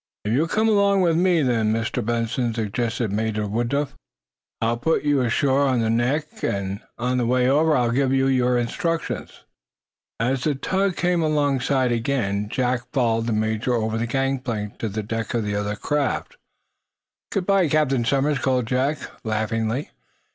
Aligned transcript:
"If 0.25 0.33
you 0.33 0.39
will 0.39 0.47
come 0.47 0.67
along 0.67 1.01
with 1.01 1.15
me, 1.15 1.43
then, 1.43 1.71
Mr. 1.71 2.03
Benson," 2.03 2.55
suggested 2.55 3.11
Major 3.11 3.45
Woodruff, 3.45 3.95
"I 4.59 4.69
will 4.71 4.77
put 4.77 5.03
you 5.03 5.21
ashore 5.21 5.65
on 5.67 5.79
the 5.81 5.91
neck. 5.91 6.43
On 6.97 7.17
the 7.19 7.25
way 7.27 7.47
over 7.47 7.77
I 7.77 7.83
will 7.85 7.91
give 7.91 8.11
you 8.11 8.25
your 8.25 8.57
instructions." 8.57 9.43
As 10.19 10.43
the 10.43 10.55
tug 10.55 10.95
came 10.95 11.21
alongside 11.21 11.91
again 11.91 12.49
Jack 12.49 12.87
followed 12.91 13.27
the 13.27 13.33
major 13.33 13.75
over 13.75 13.99
the 13.99 14.07
gang 14.07 14.39
plank 14.39 14.79
to 14.79 14.89
the 14.89 15.03
deck 15.03 15.35
of 15.35 15.43
the 15.43 15.53
other 15.53 15.75
craft. 15.75 16.35
"Good 17.31 17.45
bye, 17.45 17.67
Captain 17.69 18.03
Somers," 18.03 18.39
called 18.39 18.65
Jack, 18.65 18.97
laughingly. 19.23 19.91